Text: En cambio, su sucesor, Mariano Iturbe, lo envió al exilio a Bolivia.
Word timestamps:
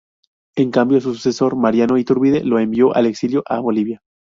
En 0.55 0.71
cambio, 0.71 0.99
su 0.99 1.13
sucesor, 1.13 1.55
Mariano 1.55 1.95
Iturbe, 1.95 2.43
lo 2.43 2.57
envió 2.57 2.91
al 2.95 3.05
exilio 3.05 3.43
a 3.47 3.59
Bolivia. 3.59 4.01